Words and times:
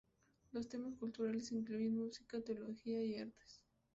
Los 0.51 0.67
temas 0.67 0.95
culturales 0.95 1.51
incluyen 1.51 1.95
música, 1.95 2.41
teología 2.41 3.05
y 3.05 3.19
artes. 3.19 3.61